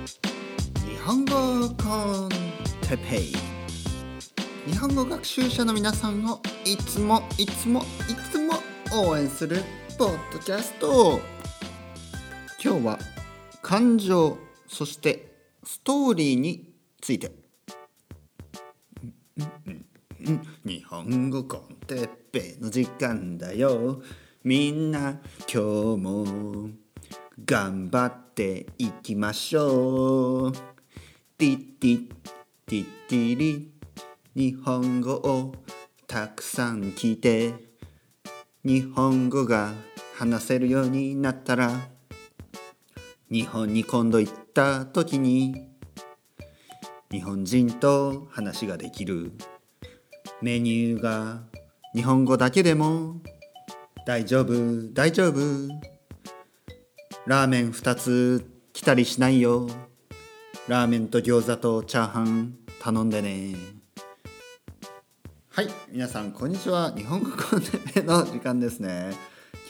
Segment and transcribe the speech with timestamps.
[0.00, 2.28] 日本語コン
[2.88, 3.32] テペイ。
[4.66, 8.54] 日本語学習者の皆さんをいつもいつもいつも
[8.94, 9.62] 応援する
[9.98, 11.20] ポッドキャスト。
[12.64, 12.98] 今日は
[13.60, 15.34] 感情そして
[15.64, 16.72] ストーリーに
[17.02, 17.32] ついて。
[20.64, 24.00] 日本語コンテッペイの時間だよ。
[24.44, 25.20] みんな
[25.52, 26.70] 今日も。
[27.44, 30.52] 頑張っていきましょう
[31.38, 32.14] ティッティッ
[32.66, 33.72] ティッティリ
[34.34, 35.54] 日本語を
[36.06, 37.54] たくさん聞いて
[38.64, 39.72] 日本語が
[40.16, 41.88] 話せるようになったら
[43.30, 45.68] 日本に今度行った時に
[47.10, 49.32] 日本人と話ができる。
[50.42, 51.42] メニューが
[51.94, 53.16] 日本語だけでも
[54.06, 55.99] 大丈夫大丈夫。
[57.26, 59.68] ラーメン2つ来たりしないよ。
[60.68, 63.54] ラーメンと餃子とチャーハン頼んでね。
[65.50, 66.92] はい皆さんこんにちは。
[66.96, 67.60] 日本語コン
[67.92, 69.12] テの時間ですね。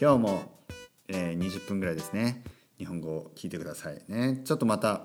[0.00, 0.62] 今日も、
[1.08, 2.44] えー、20分ぐらいですね。
[2.78, 4.40] 日本語を聞いてくださいね。
[4.44, 5.02] ちょっとまた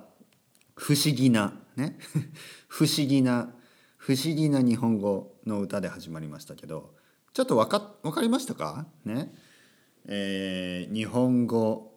[0.75, 1.97] 不思議なね？
[2.67, 3.53] 不思議な
[3.97, 6.93] 不思議な日本語の歌で始まりましたけど
[7.33, 8.85] ちょっとわか分かりましたか？
[9.03, 9.33] ね？
[10.07, 11.94] えー、日本語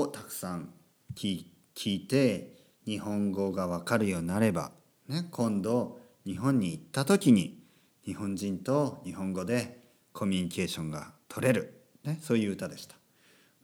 [0.00, 0.72] をたくさん
[1.14, 1.46] 聞
[1.84, 2.56] いて
[2.86, 4.72] 日本語が分かるようになれば、
[5.08, 7.62] ね、今度日本に行った時に
[8.04, 12.96] 日本人と日本語でコミュニケーションが取れる、ね、そういう歌でした。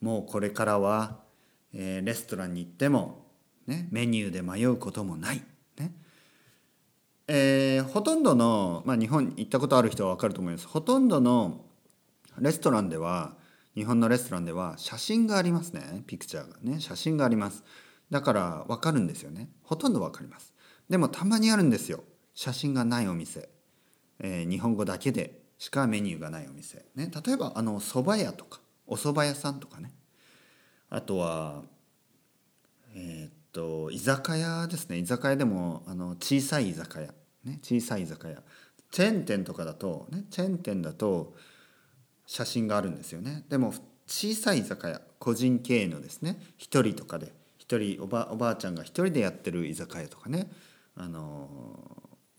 [0.01, 1.21] もうこれからは、
[1.75, 3.27] えー、レストランに行っても、
[3.67, 5.43] ね、メニューで迷うこともない、
[5.79, 5.95] ね。
[7.29, 10.67] えー、ほとんどの、まあ、日本に行ったことある人は分かると思います。
[10.67, 11.65] ほとんどの
[12.39, 13.37] レストランでは
[13.75, 16.03] 日本のレストランでは写真がありますね。
[16.07, 16.81] ピクチャーがね。
[16.81, 17.65] 写真があります。
[18.11, 19.49] だから分かるんですよね。
[19.63, 20.53] ほとんど分かります。
[20.89, 22.03] でもたまにあるんですよ。
[22.35, 23.49] 写真がないお店、
[24.19, 29.93] えー、日本語だけでしかメニューがないお店、ね、例えばあの蕎麦屋とかお蕎麦屋さんとかね。
[30.89, 31.63] あとは
[32.95, 34.99] えー、っと居酒屋ですね。
[34.99, 37.15] 居酒屋でもあの小さい居酒屋、
[37.45, 38.43] ね、小さい居酒屋。
[38.91, 41.35] チェーン店とかだと、ね、チェーン店だと
[42.31, 43.75] 写真があるんですよねでも
[44.07, 47.33] 小さい居酒屋個人経営のですね1人とかで
[47.67, 50.49] 1人おばおばあちゃんが1人でやってる居酒屋とかね
[50.97, 51.49] あの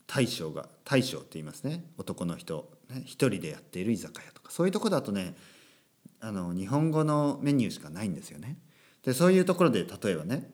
[0.06, 5.34] 大将が大将って言いますね男の人、ね、1人でやっている居酒屋とかそういうとこだとね
[6.20, 8.56] あの日本語のメニューしかないんですよね。
[9.04, 10.50] でそういうところで例えばね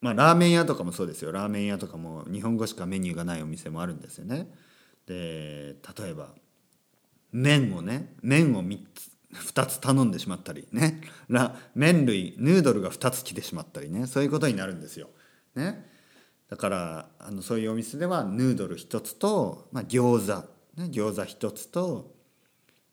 [0.00, 4.50] まあラーメン屋とかもそうですよラーメン屋とかも日本語しかメニューがないお店もあるんですよね。
[5.06, 6.34] で例えば
[7.34, 11.00] 麺をね麺を3つ2つ頼んでしまったりね。
[11.74, 14.06] 麺類ヌードルが2つ来てしまったりね。
[14.06, 15.10] そういうことになるんですよ。
[15.56, 15.90] ね、
[16.48, 20.48] だからあのそういうお店ではヌードル1つと、まあ、餃子、
[20.80, 22.14] ね、餃子1つと、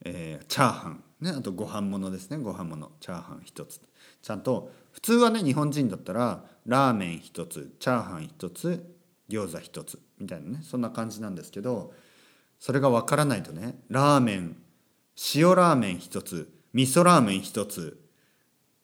[0.03, 2.37] えー、チャーハン、ね、あとご飯物ですね。
[2.37, 3.79] ご飯物チャーハン1つ。
[4.23, 8.95] ちゃんと普通はね日本人だったらラーメン1つチャーハン1つ
[9.29, 10.63] 餃子1つみたいなね。
[10.63, 11.93] そんな感じなんですけど
[12.61, 13.79] それが分からないとね。
[13.89, 14.55] ラーメン。
[15.33, 16.47] 塩ラーメン1つ。
[16.73, 17.99] 味噌ラーメン1つ。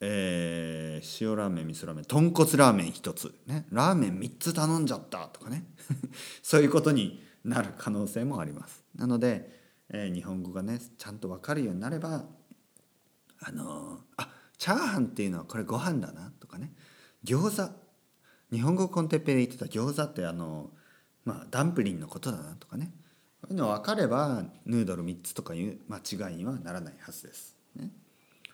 [0.00, 2.04] えー、塩ラーメン味噌ラーメン。
[2.04, 3.32] 豚骨ラーメン1つ。
[3.46, 3.68] ね。
[3.70, 5.64] ラーメン3つ頼んじゃったとかね。
[6.42, 8.84] そういうことになる可能性もあります。
[8.96, 9.48] なので、
[9.90, 12.24] えー、日本語がねちゃんと分かるようになれば
[13.40, 14.28] あのー、あ
[14.58, 16.74] チャーハンっていうのはこれご飯だなとかね。
[17.22, 17.72] 餃子。
[18.50, 20.72] 日本語コンテッペで言ってた餃子ってあの
[21.24, 22.92] まあダンプリンのことだなとかね。
[23.50, 27.56] ういうの分かればヌードル3つとかいう間違いにはならないはずです。
[27.76, 27.90] ね、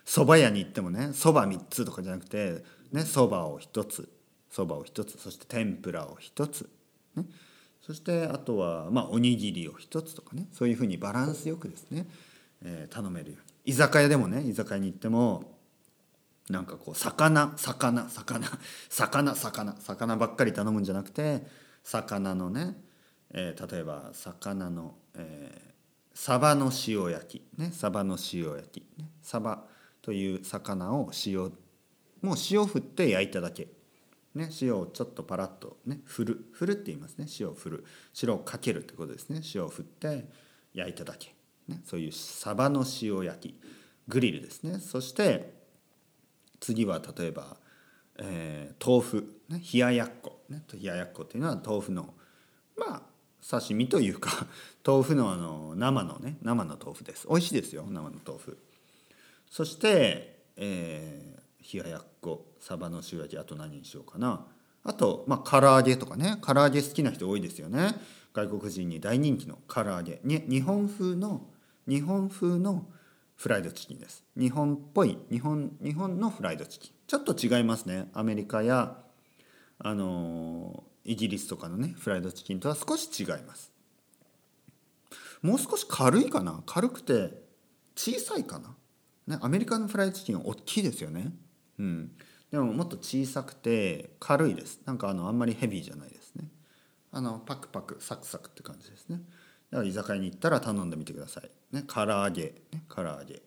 [0.05, 4.09] 蕎麦屋に行ってもね蕎麦3つとかじゃなくてね蕎麦を1つ
[4.53, 6.69] 蕎麦を1つそして天ぷらを1つ、
[7.17, 7.25] ね、
[7.83, 10.49] そしてあとはまあおにぎりを1つとかね。
[10.53, 12.07] そういうふうにバランスよくですね、
[12.63, 13.73] えー、頼めるように。
[13.73, 15.55] 居酒屋でもね居酒屋に行っても
[16.51, 18.51] なんかこう魚魚魚
[18.91, 21.47] 魚魚魚ばっかり頼むんじゃなくて
[21.83, 22.77] 魚のね
[23.31, 25.73] えー、例えば魚の、えー、
[26.15, 27.59] サバの塩焼き。
[27.59, 29.65] ねサバの塩焼き、ね、サバ
[30.03, 31.53] という魚を塩
[32.21, 33.69] もう塩振って焼いただけ、
[34.35, 36.45] ね、塩をちょっとパラッとね振る。
[36.53, 37.27] 振るって言いますね。
[37.39, 37.85] 塩を振る。
[38.23, 39.41] 塩をかけるってことですね。
[39.55, 40.25] 塩を振って
[40.73, 41.35] 焼いただけ、
[41.69, 43.61] ね、そういうサバの塩焼き。
[44.09, 44.81] グリルですね。
[44.81, 45.55] そして
[46.61, 47.57] 次は例えば、
[48.19, 52.15] えー、豆腐、ね、冷ややっこ、ね、冷ややっこっていうのは豆腐の
[52.77, 53.03] まあ
[53.49, 54.47] 刺身というか
[54.87, 57.27] 豆腐のあの生のね生の豆腐です。
[57.29, 58.59] 美味しいですよ生の豆腐。
[59.51, 64.47] そして、えー、冷ややっこサバの塩焼きあと何にしようかな。
[64.83, 66.39] あとまあ唐揚げとかね。
[66.43, 67.95] 唐揚げ好きな人多いですよね。
[68.33, 70.21] 外国人に大人気の唐揚げ。
[70.25, 71.47] に日本風の
[71.87, 72.87] 日本風の
[73.37, 74.25] フライドチキンです。
[74.37, 76.93] 日本っぽい日本日本のフライドチキン。
[77.07, 78.09] ちょっと違いますね。
[78.15, 78.97] アメリカや
[79.79, 83.73] あのイギリスとかのねフライドチキンとは少し違います。
[85.43, 86.63] もう少し軽いかな？
[86.65, 87.43] 軽くて
[87.95, 88.75] 小さいかな、
[89.27, 91.33] ね、アメリカのフライドチキンは大きいですよね。
[91.79, 92.13] うん。
[92.51, 94.81] でももっと小さくて軽いです。
[94.87, 96.49] なんかあのあんまりヘビーじゃないですね。
[97.13, 99.21] あのパクパクサクサクって感じですね。
[99.71, 101.51] だから居酒屋に行ったら頼んでみてください。
[101.75, 102.55] ね唐揚げ。
[102.73, 103.43] ね唐揚げ。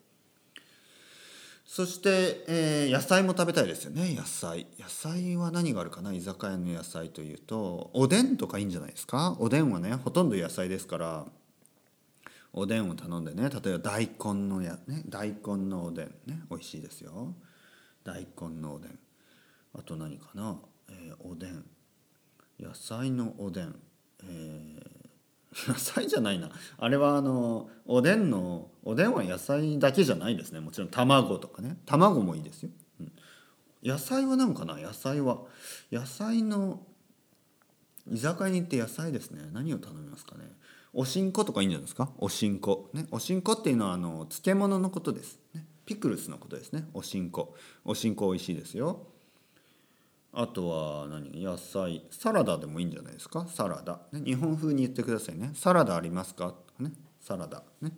[1.69, 4.16] そして、えー、野菜も食べたいですよね。
[4.16, 4.68] 野菜。
[4.80, 6.14] 野菜は何があるかな？
[6.14, 9.36] 居酒屋の野菜というとおでんとかいいんじゃないですか？
[9.40, 11.25] おでんはねほとんど野菜ですから
[12.54, 17.36] おでんを頼んでね例えば大根のや、ね、大根のおでんね美味しいですよ。
[18.06, 18.98] 大根のおでん。
[19.78, 20.58] あと何かな、
[20.90, 21.66] えー、おでん。
[22.60, 23.75] 野菜のおでん、
[24.24, 26.50] えー、 野菜じゃないな。
[26.78, 30.62] あれはあのおでんのおでんは野菜だけじゃないですね。
[30.62, 31.75] もちろん卵とかね。
[31.86, 32.69] 卵もいいですよ、
[33.01, 33.12] うん、
[33.84, 34.78] 野菜は何かな？
[34.78, 35.39] 野菜は。
[35.92, 36.80] 野菜の
[38.10, 39.42] 居酒屋に行って野菜ですね。
[39.51, 40.45] 何を頼みますかね？
[40.94, 42.12] おしんことかいいんじゃないですか？
[42.18, 42.89] おしんこ。
[42.94, 43.07] ね。
[43.12, 46.88] おしんこっていうのはあの漬物のことです、ね、ピクルスのことですね。
[46.94, 47.56] おしんこ。
[47.83, 49.06] おしんこ美味しいですよ。
[50.31, 51.44] あとは何？
[51.44, 52.06] 野菜。
[52.10, 53.48] サラダでもいいんじゃないですか？
[53.50, 55.51] サラダ、ね、日本風に言ってくださいね。
[55.56, 56.94] サラダありますかね。
[57.19, 57.63] サラダ。
[57.81, 57.92] ね。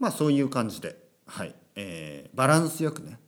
[0.00, 3.20] まあそういう感じではい、えー、バランスよくね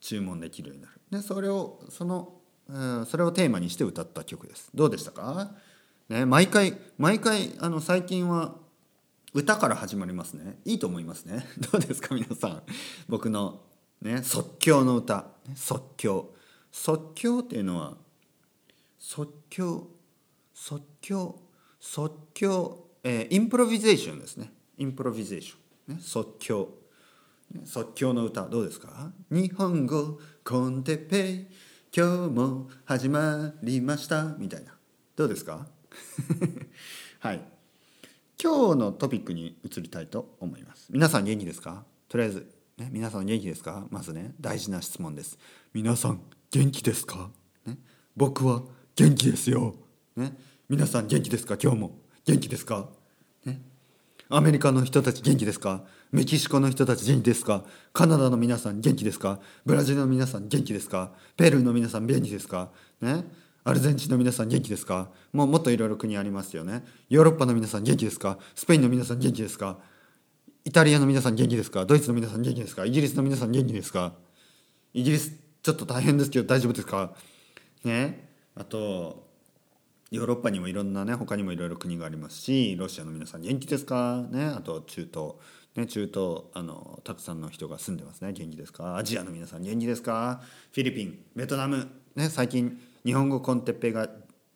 [0.00, 1.00] 注文できるようになる。
[1.10, 2.34] でそれをその、
[2.68, 4.68] えー、それをテーマにして歌った曲です。
[4.74, 5.52] どうでしたか？
[6.10, 8.56] ね毎回毎回あの最近は
[9.34, 10.58] 歌から始まりますね。
[10.64, 11.46] いいと思いますね。
[11.72, 12.14] どうですか？
[12.14, 12.62] 皆さん。
[13.08, 13.62] 僕の
[14.02, 15.28] ね即興の歌。
[15.54, 16.34] 即興。
[16.70, 17.96] 即興っていうのは
[18.98, 19.88] 即興
[20.52, 21.40] 即興
[21.80, 24.52] 即興、えー、 improvisation ですね。
[24.76, 25.58] improvisation、
[25.88, 26.68] ね、即興。
[27.64, 29.10] 即興の歌どうですか？
[29.30, 31.46] 日本語 con Teppei
[31.96, 34.36] 今日も始まりました。
[34.38, 34.74] みたいな。
[35.16, 35.66] どうですか？
[37.20, 37.40] はい。
[38.40, 40.88] 今日のトピックに移りたいと思います。
[40.90, 41.84] 皆さん元気ですか？
[42.08, 43.86] とりあえず、ね、皆さん元気ですか？
[43.90, 45.38] まずね大事な質問です。
[45.72, 46.20] 皆さん
[46.50, 47.30] 元気ですか、
[47.66, 47.78] ね、
[48.14, 48.62] 僕は
[48.94, 49.74] 元気ですよ、
[50.16, 50.36] ね、
[50.68, 51.56] 皆さん元気ですか？
[51.60, 52.88] 今日も元気ですか、
[54.30, 55.84] アメリカの人たち元気ですか？
[56.12, 57.64] メキシコの人たち元気ですか？
[57.94, 59.40] カナダの皆さん元気ですか？
[59.64, 61.12] ブラジルの皆さん元気ですか？
[61.38, 62.68] ペルーの皆さん元気ですか？
[63.00, 63.24] ね？
[63.64, 65.08] アルゼンチンの皆さん元気ですか？
[65.32, 66.84] もうもっといろいろ国ありますよね。
[67.08, 68.38] ヨーロッパの皆さん元気ですか？
[68.54, 69.78] スペインの皆さん元気ですか？
[70.66, 71.86] イタリアの皆さん元気ですか？
[71.86, 72.84] ドイツの皆さん元気ですか？
[72.84, 74.12] イギリスの皆さん元気ですか？
[74.92, 75.32] イギリス
[75.62, 77.14] ちょっと大変ですけど大丈夫ですか？
[77.82, 78.28] ね？
[78.54, 79.27] あと
[80.10, 84.24] ヨーロッパにもいろんなね他にもいろいろ国がありますしロシアの皆さん元気ですか？
[84.30, 85.34] ねあと中東。
[85.76, 88.32] ね、中東あのたくさんの人が住んでますね。
[88.32, 88.96] 元気ですか？
[88.96, 90.40] アジアの皆さん元気ですか？
[90.72, 94.08] フィリピンベトナム、ね、最近日本語コンテッペが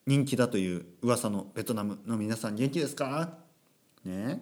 [0.05, 3.37] 人気だという噂のベトナムの皆さん元気ですか？
[4.03, 4.41] ね。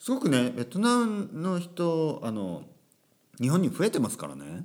[0.00, 2.62] すごくねベトナムの人あの
[3.40, 4.64] 日本に増えてますからね。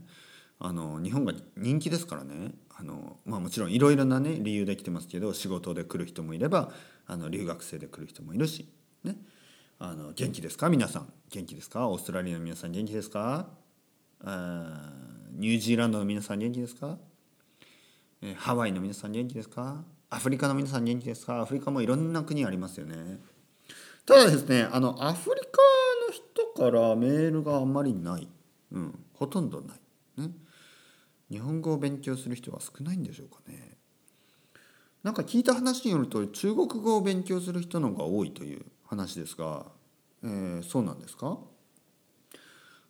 [0.60, 2.52] あの日本が人気ですからね。
[2.84, 6.72] あの、まあ、もちろんいろいろな、ね、理由で来てますけど仕事で来る人もいれば
[7.08, 8.68] あの留学生で来る人もいるし、
[9.04, 9.16] ね、
[9.80, 10.70] あの元気ですか？
[10.70, 11.14] 皆さん。
[11.30, 11.88] 元気ですか？
[11.88, 13.48] オーストラリアの皆さん元気ですか？
[14.24, 14.92] あ
[15.32, 16.98] ニュージーランドの皆さん元気ですか？
[18.38, 19.84] ハワイの皆さん元気ですか？
[20.10, 21.42] アフリカの皆さん元気ですか？
[21.42, 23.20] アフリカもいろんな国ありますよね。
[24.06, 25.48] ただですねあのアフリカ
[26.08, 28.28] の人からメールがあんまりない、
[28.72, 30.30] うん、ほとんどない、ね、
[31.34, 33.76] 日本語を勉強する人は少ないんでしょうかね
[35.02, 39.66] なんか聞いた話によると中国語を勉強する人の方が多いという話ですが、
[40.24, 41.40] えー、そうなんですか？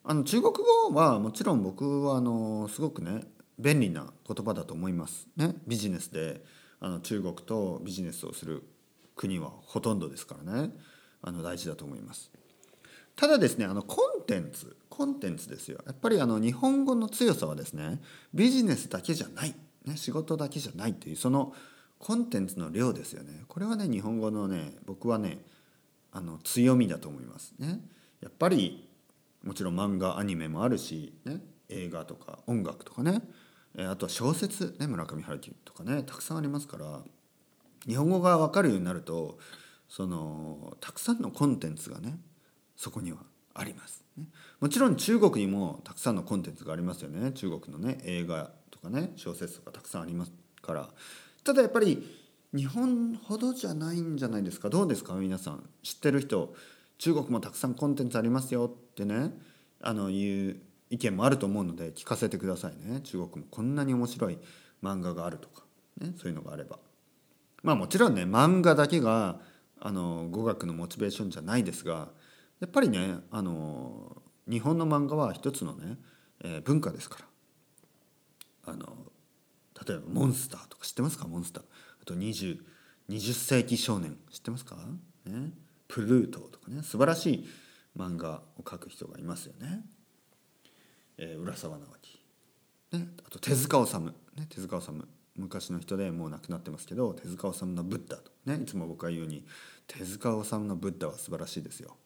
[0.03, 0.53] あの中国
[0.91, 3.21] 語はもちろん僕はあのすごくね
[3.57, 5.29] 便利な言葉だと思います。
[5.37, 6.43] ね、ビジネスで
[6.81, 8.63] あの中国とビジネスをする
[9.15, 10.71] 国はほとんどですからね
[11.21, 12.29] あの大事だと思います。
[13.15, 15.79] ただですねあのコンテンツコンテンツですよ。
[15.87, 17.99] やっぱりあの日本語の強さはですね
[18.33, 19.55] ビジネスだけじゃない、
[19.85, 21.53] ね、仕事だけじゃないというその
[21.97, 23.43] コンテンツの量ですよね。
[23.47, 25.39] これはね日本語のね僕はね
[26.11, 27.53] あの強みだと思います。
[27.57, 27.79] ね。
[28.21, 28.87] やっぱり
[29.43, 33.21] もちろん漫画アニメもあるし、ね、映画とか音楽とかね
[33.77, 37.01] あとは小説、ね、村上春樹とかねたくさんありますから
[37.87, 39.39] 日本語が分かるようになると
[39.89, 42.17] そのたくさんのコンテンツがね
[42.75, 43.19] そこには
[43.53, 44.25] あります、ね、
[44.59, 47.31] もちろん中国にもたくさんのコンテンツがありますよね。
[47.31, 50.89] 中国のね映画とかね小説とかたくさんありますから。
[51.43, 52.07] ただやっぱり
[52.53, 54.69] 日本ほどじゃないんじゃないですか。
[54.69, 55.67] どうですか皆さん。
[55.81, 56.53] 知ってる人。
[56.99, 59.31] 中国もたくさんコンテンツありますよってね。
[59.81, 63.01] あのいう意見もあると思うので聞かせてくださいね。
[63.01, 64.37] 中国もこんなに面白い
[64.81, 65.63] 漫画があるとか、
[65.99, 66.79] ね、そういうのがあれば。
[67.63, 69.39] まあもちろんね漫画だけが
[69.79, 72.09] あの語学のモチベーションじゃないですが
[72.63, 75.97] やっぱりねあの日本の漫画は一つのね、
[76.41, 77.17] えー、文化ですか
[78.65, 78.71] ら。
[78.71, 78.85] あの
[79.85, 81.27] 例えばモンスターとか知ってますか？
[81.27, 81.63] モンスター。
[82.01, 82.59] あと 20,
[83.09, 84.17] 20世紀少年。
[84.31, 84.77] 知ってますか、
[85.25, 85.51] ね、
[85.89, 86.83] プルートとかね。
[86.83, 87.47] 素晴らしい
[87.97, 89.81] 漫画を描く人がいますよね。
[91.17, 92.17] えー、浦沢直樹、
[92.93, 95.05] ね、あと手塚治虫、ね、手塚治虫。
[95.35, 99.45] 昔の人でもう亡くなってますけど手塚治虫のブッダと、ね、いつも僕が言うように
[99.85, 101.97] 手塚治虫のブッダは素晴らしいですよ。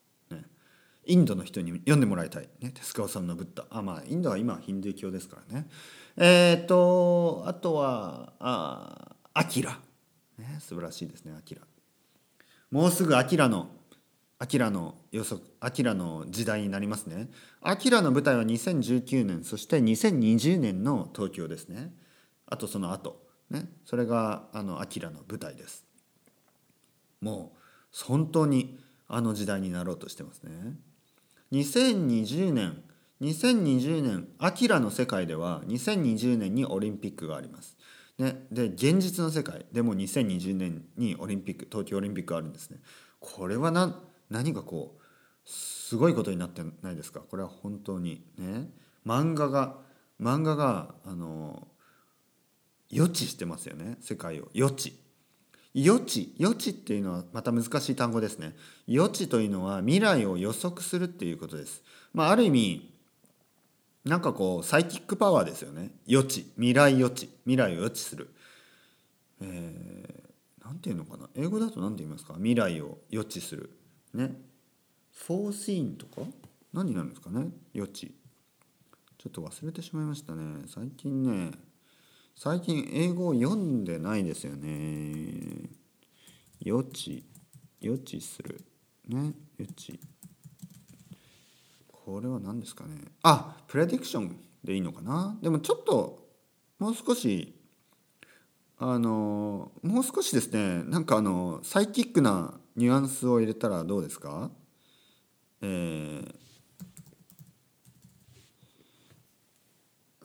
[1.08, 3.64] インドの人に読んでもらいたい、ね、手塚治虫のブッダ。
[3.70, 5.66] あまあインドは今ヒンドゥー教ですからね。
[6.16, 9.78] えっ、とあとはあアキラ、
[10.38, 11.62] ね、素晴らしいですねアキラ。
[12.70, 13.68] もうすぐアキラの
[14.38, 17.28] アキラの予測アキラの時代になりますね。
[17.62, 21.92] アキラの舞台は2019年そして2020年の東京ですね。
[22.46, 23.26] あとその後。
[23.50, 23.66] ね。
[23.86, 25.86] それがあのアキラの舞台です。
[27.22, 30.76] もう本当にあの時代になろうとしてますね。
[31.52, 32.82] 2020年
[33.20, 37.76] 2020年アキラの世界では2020年にオリンピックがあります。
[38.18, 39.64] ね、で現実の世界。
[39.72, 42.78] でも2020年にオリンピック東京オリンピックがあるんですね。
[43.20, 43.94] これは何
[44.28, 45.02] 何かこう
[45.48, 47.20] すごいことになってないですか？
[47.20, 48.24] これは本当に。
[48.36, 48.70] ね。
[49.06, 49.78] 漫画が
[50.20, 51.68] 漫画があの
[52.90, 53.96] 予知してますよね。
[54.00, 54.48] 世界を。
[54.52, 54.94] 予知。
[55.74, 58.54] 予知予知っていうのはまた難しい単語ですね。
[58.86, 61.82] 予知というのは未来を予測するっていうことです。
[62.12, 62.90] まあある意味
[64.04, 65.90] なんかこうサイキックパワーですよね。
[66.06, 68.30] 予知未来予知未来を予知する。
[69.40, 71.28] えー、なんていうのかな。
[71.36, 72.34] 英語だと何て言いますか？
[72.34, 73.70] 未来を予知する。
[74.14, 74.34] ね。
[75.12, 76.22] フォーシーンとか？
[76.72, 77.50] 何になるんですかね？
[77.74, 78.14] 予知
[79.18, 80.62] ちょっと忘れてしまいましたね。
[80.66, 81.52] 最近ね
[82.40, 85.70] 最近英語を読んでないですよね。
[86.60, 87.24] 予知
[87.80, 88.64] 予知する。
[89.08, 89.98] ね予知。
[91.88, 93.06] これは何ですかね。
[93.24, 95.36] あプレディクションでいいのかな。
[95.42, 96.28] でもちょっと
[96.78, 97.56] もう少し
[98.78, 100.84] あのもう少しですね。
[100.84, 104.52] なんかあのサイキックなニュアンスを入れたらどうですか？
[105.60, 106.34] えー、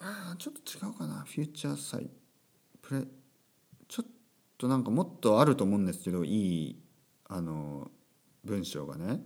[0.05, 1.23] あちょっと違うかな。
[1.25, 2.09] フューチャーサイ
[2.81, 3.03] プレ
[3.87, 4.11] ちょっ
[4.57, 6.83] となんかもっとあると思うんですけどいい
[7.29, 7.89] あの
[8.43, 9.21] 文章がね。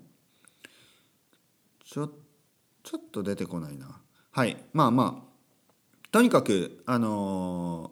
[1.84, 2.10] ちょ
[2.84, 4.00] ちょっと出てこないな。
[4.32, 4.58] はい。
[4.74, 5.28] まあまあ。
[6.12, 7.92] とにかくあの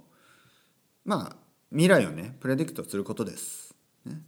[1.05, 1.35] ー、まあ
[1.71, 3.75] 未来をねプレディクトすることです、
[4.05, 4.21] ね、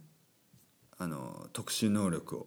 [0.98, 2.46] あの、特殊能力を。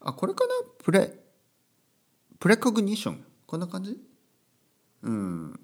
[0.00, 0.52] あこれかな？
[0.82, 1.12] プレ
[2.40, 3.24] プレコグニション。
[3.48, 3.96] こんな感じ？
[5.02, 5.60] うん。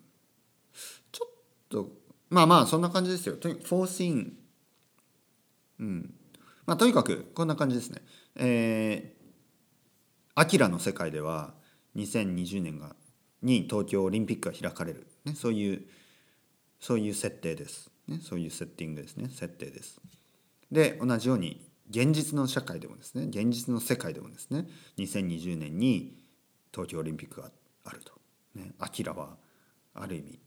[1.13, 1.31] ちょっ
[1.69, 1.93] と
[2.31, 3.37] まあまあそんな感じですよ。
[3.37, 4.37] とにフォーシーン。
[5.79, 6.15] うん。
[6.67, 8.03] まあとにかくこんな感じですね。
[8.35, 9.25] えー
[10.37, 11.55] アキラの世界では
[11.95, 12.97] 2020年が
[13.43, 15.83] に東京オリンピックが開かれる、ね、そういう
[16.81, 19.29] そういう設定です、ね、そういうセッティングですね。
[19.29, 20.01] 設定です。
[20.73, 23.27] で同じように現実の社会でもですね。
[23.27, 24.67] 現実の世界でもですね。
[24.99, 26.19] 2020年に
[26.73, 28.13] 東京オリンピックがあってあると、
[28.55, 29.37] ね、アキラは
[29.95, 30.39] ある意味、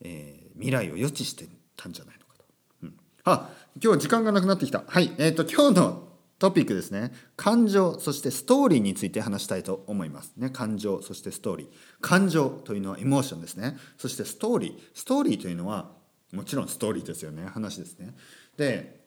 [0.00, 2.44] えー、未来を予知してたんじゃないのかと、
[2.82, 2.94] うん、
[3.24, 3.50] あ
[3.82, 4.84] 今日時間がなくなってきた。
[4.86, 5.12] はい。
[5.18, 7.12] え、ー、と今日のトピックですね。
[7.36, 10.32] 感情そしてストーリーについて話したいと思います。
[10.36, 11.68] ね感情そしてストーリー。
[12.00, 13.76] 感情というのはエモーションですね。
[13.96, 14.72] そしてストーリー。
[14.94, 15.92] ストーリーというのは
[16.32, 17.46] もちろんストーリーですよね。
[17.46, 18.14] 話ですね。
[18.56, 19.04] で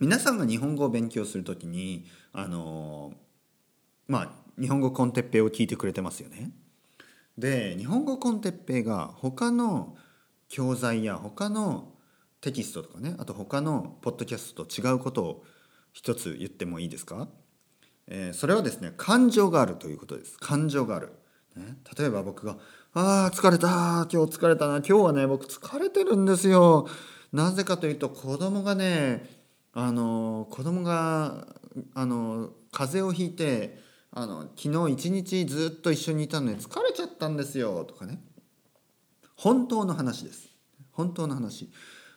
[0.00, 3.12] 皆さんが日本語を勉強するときにあの
[4.08, 6.50] まあ日本語コンテッペイを聞いてくれてますよね。
[7.40, 9.96] で日本語コンテッペイが他の
[10.48, 11.94] 教材や他の
[12.40, 15.44] テキストとかねあと他のポッドキャストと違うことを
[15.92, 17.28] 一つ言ってもいいですか、
[18.06, 20.38] えー、それはですね感情があるということです。
[20.38, 21.12] 感情がある、
[21.56, 22.58] ね、例えば僕が
[22.94, 24.76] 「あー疲れた今日疲れたな。
[24.76, 26.88] 今日はね僕疲れてるんですよ」
[27.32, 29.24] なぜかというと子供がね
[29.72, 31.46] あの子供が
[31.94, 33.78] あの風邪をひいて
[34.12, 38.18] あの昨日一日ずっと一緒にいたのに疲れちゃったんですよとかね。
[39.36, 40.48] 本当の話です。
[40.92, 41.70] 本当の話。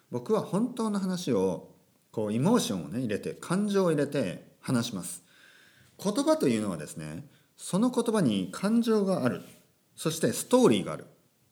[0.10, 1.70] 僕は本当の話を
[2.12, 5.24] こうイモーションをね入れて感情を入れて話します。
[6.02, 7.26] 言葉というのはですね
[7.58, 9.42] その言葉に感情がある。
[9.96, 11.06] そしてストーリーがある、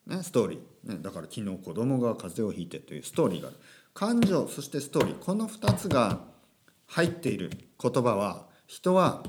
[0.08, 3.58] ね、ストーリー、ね、だから昨日子供が風邪をひいてというストーリーがある。
[3.93, 5.20] 感情そしてストーリー。
[5.20, 6.22] この2つが
[6.88, 9.24] 入っている言葉は人は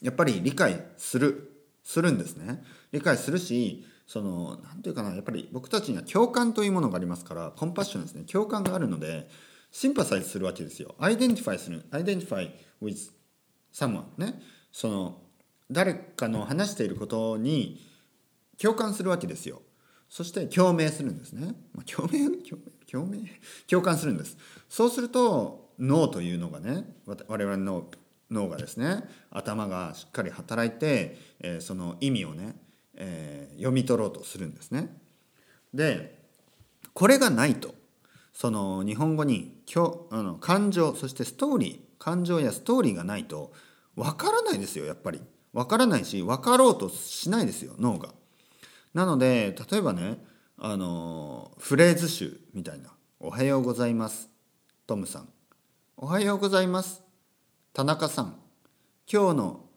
[0.00, 1.48] やっぱり理解する。
[1.82, 2.62] するんですね。
[2.92, 8.24] 理解するしその何て言うかなやっぱり僕たちには共感というものがありますからコンパッションですね。
[8.24, 9.28] 共感があるので
[9.70, 10.96] sympathize するわけですよ。
[10.98, 11.84] identify する。
[11.92, 12.50] identify
[12.82, 13.12] with
[13.72, 14.40] someone ね。
[14.72, 15.22] その
[15.70, 17.80] 誰かの話していることに
[18.60, 19.62] 共感するわけですよ。
[20.08, 22.42] そして共鳴するんですね、まあ、共鳴？
[22.42, 22.72] 共鳴？
[22.90, 23.30] 共鳴？
[23.68, 24.36] 共感するんです。
[24.68, 27.88] そうすると脳というのがね我々の
[28.28, 32.56] 脳がですね頭がしっかり働いて、えー、その意味をね、
[33.02, 34.94] えー、読み取ろうとするんですね。
[35.74, 36.20] で
[36.92, 37.74] これがないと
[38.32, 39.56] その日本語に
[40.10, 43.52] あの感情そしてストーリー感情やストーリーがないと
[43.96, 45.20] わからないですよやっぱり。
[45.52, 48.10] わからないし分かろうとしないですよ脳が。
[48.94, 50.24] なので例えばね
[50.58, 54.28] あのフレーズ集みたいな「おはようございます」
[54.86, 55.28] トムさん
[55.96, 57.02] 「おはようございます」
[57.72, 58.36] 田中さん。
[59.12, 59.68] 今日の、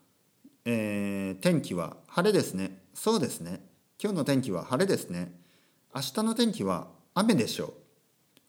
[0.65, 2.82] えー、天気は晴れですね。
[2.93, 3.65] そうですね。
[4.01, 5.31] 今日の天気は晴れですね。
[5.95, 7.73] 明日の天気は雨でしょう。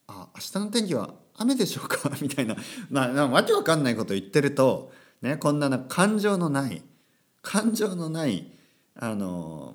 [0.08, 2.10] あ明日の天気は雨でしょうか？
[2.20, 2.56] みたいな。
[2.90, 6.82] まあわけわかんないこと言ってるとねこんな感情のない
[7.42, 8.50] 感情のない
[8.96, 9.74] あの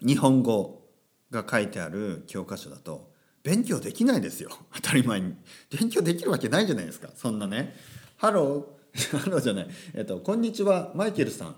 [0.00, 0.82] 日本語
[1.30, 3.10] が書いてある教科書だと
[3.42, 4.50] 勉強できないですよ。
[4.74, 5.34] 当たり前に。
[5.70, 7.08] 勉強できるわけないじゃないですか。
[7.14, 7.76] そんなね。
[8.16, 9.68] Hello。Hello じゃない。
[9.94, 10.92] えっとこんにちは。
[10.94, 11.56] マイケルさん。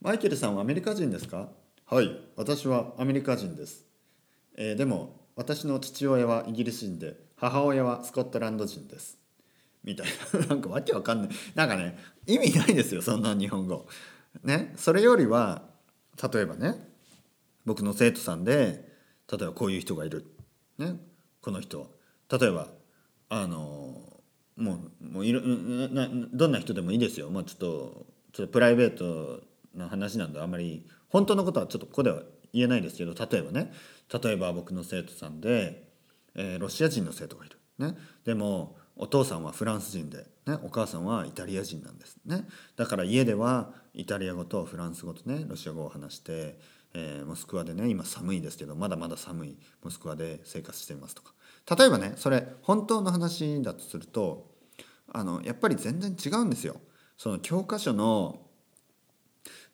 [0.00, 1.48] マイケルさんはアメリカ人ですか？
[1.90, 3.86] はい私はアメリカ人です、
[4.58, 9.16] えー、でも私の父親はイギリス人で母親はスコットランド人です。
[9.82, 11.30] みたいな なんかわけわかんない。
[11.54, 13.86] なんかね意味ないですよそんな日本語。
[14.42, 15.62] ねそれよりは
[16.30, 16.74] 例えばね
[17.64, 18.92] 僕の生徒さんで
[19.32, 20.26] 例えばこういう人がいる、
[20.76, 21.00] ね、
[21.40, 21.90] この人
[22.30, 22.68] 例えば
[23.30, 24.20] あの
[24.56, 33.72] もうもういろなどんな人でもいいですよ、まあ、ちょっとちょっとプライベートな話なんであんまり本当のことはちょっとここでは言えないですけど例えばね
[34.22, 35.84] 例えば僕の生徒さんで、
[36.34, 42.16] えー、ロシア人の生徒がいる、ね、でもお父さんはフランス人で、ね、お母さんはイタリア人なんです。
[42.26, 42.44] ね。
[42.76, 46.58] だから家ではイタリア語とフランス語とねロシア語を話して、
[46.94, 51.32] えー、モスクワでね今寒いですけどまだまだ寒いモスクワで生活していますとか。
[51.76, 54.50] 例えばねそれ本当の話だとすると
[55.12, 56.80] あのやっぱり全然違うんですよ。
[57.16, 58.47] その教科書の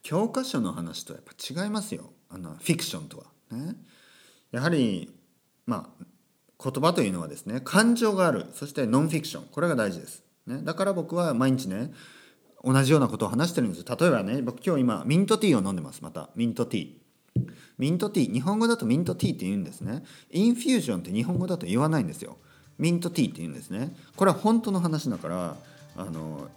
[0.04, 2.12] 教科書の話とやっぱ違いますよ。
[2.28, 3.24] あのフィクションとは。
[3.50, 3.74] ね、
[4.52, 5.10] やはり
[5.66, 6.04] まあ
[6.62, 8.46] 言葉というのはですね感情がある。
[8.52, 9.46] そしてノンフィクション。
[9.50, 11.90] これが大事です、ね、だから僕は毎日ね
[12.62, 13.84] 同じようなことを話してるんです。
[13.84, 16.02] 例えばね僕今日今ミントティーを飲んでます。
[16.02, 16.28] また。
[16.36, 17.44] ミントティー。
[17.78, 18.32] ミントティー。
[18.32, 20.04] 日本語だとミントティーって言うんですね。
[20.30, 22.36] infusion って日本語だと言わないんですよ。
[22.76, 23.96] ミントティーって言うんですね。
[24.16, 25.56] これは本当の話だから
[25.96, 26.48] あの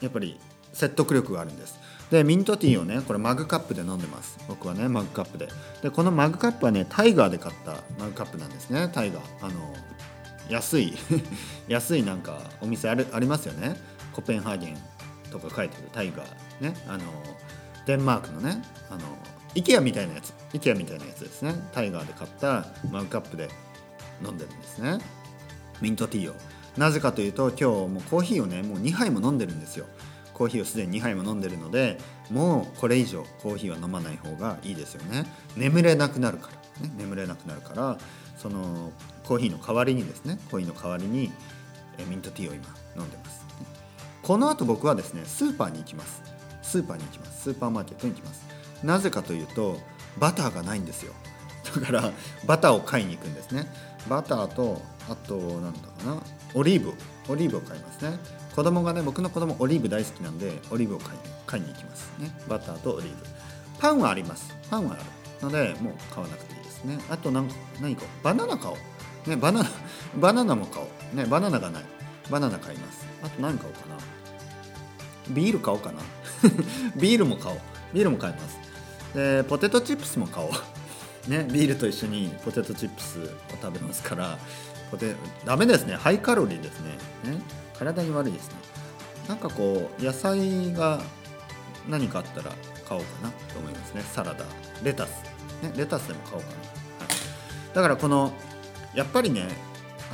[0.00, 0.40] やっぱり
[0.72, 1.78] 説得力があるんです。
[2.10, 4.38] でミントティーをねこれマグカップで飲んでます。
[4.48, 5.48] 僕はねマグカップで。
[5.82, 8.90] でこのマグカップはねタイガーで買ったマグカップなんですね。
[8.92, 9.46] タイガー。
[9.46, 9.74] あの
[10.48, 10.94] 安い。
[11.68, 13.76] 安いなんかお店あるありますよね。
[14.12, 14.78] コペンハーゲン
[15.30, 15.88] とか書いてる。
[15.92, 16.26] タイガー
[16.60, 16.74] ね。
[16.88, 17.04] あの
[17.86, 18.60] デンマークのね。
[18.90, 19.00] あの
[19.54, 20.34] IKEA みたいなやつ。
[20.52, 21.54] IKEA みたいなやつですね。
[21.72, 23.48] タイガーで買ったマグカップで
[24.24, 24.98] 飲んでるんですね。
[25.80, 26.34] ミントティーを。
[26.76, 29.86] なぜかというと今日もコーヒーをねもう2杯も飲んでるんですよ。
[30.40, 31.98] コーヒーをすでに2杯も飲んでるので
[32.30, 35.26] もうこれ以上コーヒーは飲まない方がいいですよね。
[35.54, 36.48] 眠れなくなるか
[36.80, 37.98] ら、ね、眠れなくなるから
[38.38, 38.90] その
[39.26, 41.30] コーヒーの代わりにですねコーヒーの代わりに
[41.98, 42.64] えミントティーを今
[42.96, 43.44] 飲んでます。
[44.22, 46.22] この後僕はですねスーパーに行きます。
[46.62, 47.42] スーパーに行きます。
[47.42, 48.46] スーパーマーケットに行きます。
[48.82, 49.76] なぜかというと
[50.16, 51.12] バターがないんですよ。
[51.74, 52.12] だから
[52.46, 53.66] バターを買いに行くんですね。
[54.08, 56.22] バターとあとなんだかな
[56.54, 56.94] オリーブ。
[57.28, 58.39] オリーブを買いますね。
[58.60, 62.30] 子供がね僕の子供オリーブ大好きなんでオリーブを買い買いに行きますね。
[62.46, 63.16] バターとオリーブ。
[63.78, 64.54] パンはあります。
[64.70, 65.02] パンはある。
[65.40, 66.98] のでもう買わなくていいですね。
[67.08, 67.48] あと何
[67.80, 69.30] 何かバナナ買おう。
[69.30, 69.70] ねバナナ
[70.20, 71.16] バナナも買おう。
[71.16, 71.84] ねバナナがない。
[72.30, 73.06] バナナ買います。
[73.22, 73.96] あと何買おうかな。
[75.30, 76.00] ビール買おうかな。
[77.00, 77.58] ビールも買おう。
[77.94, 78.58] ビールも買います。
[79.14, 81.30] でポテトチップスも買おう。
[81.30, 83.22] ねビールと一緒にポテトチップスを
[83.62, 84.38] 食べますから。
[84.90, 85.14] ポテ
[85.46, 85.94] ダメですね。
[85.94, 86.98] ハイカロリーですね。
[87.24, 87.40] ね。
[87.80, 88.54] 体に悪いですね。
[89.26, 91.00] なんかこう野菜が
[91.88, 92.52] 何かあったら
[92.86, 94.02] 買おうかなと思いますね。
[94.02, 94.44] サラダ
[94.84, 95.24] レタス、
[95.62, 96.58] ね、レタスでも買おうかな、は
[97.72, 98.32] い、だからこの
[98.94, 99.48] やっぱりね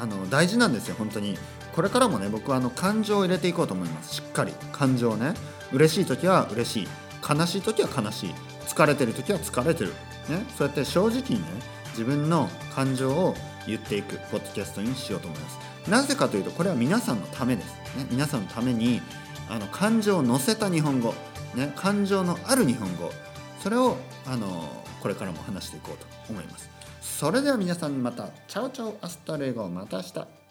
[0.00, 1.36] あの大事なんですよ本当に。
[1.74, 4.14] これからもね僕はあの感情を入れていこうと思います。
[4.14, 4.52] しっかり。
[4.72, 5.34] 感情ね。
[5.72, 6.88] 嬉しい時は嬉しい。
[7.28, 8.34] 悲しい時は悲しい。
[8.66, 9.90] 疲れてる時は疲れてる、
[10.28, 11.46] ね、そうやって正直にね
[11.90, 13.34] 自分の感情を
[13.66, 15.65] 言っていくポッドキャストにしようと思います。
[15.88, 19.00] なぜかというとこれは皆さんのためです、ね、皆さんのために
[19.48, 21.14] あの感情を乗せた日本語、
[21.54, 23.10] ね、感情のある日本語
[23.60, 23.96] それを
[24.26, 24.68] あの
[25.00, 26.68] これからも話していこうと思います。
[27.00, 28.28] それでは皆さんまた。
[28.48, 30.45] Chao chao hasta luego また明日。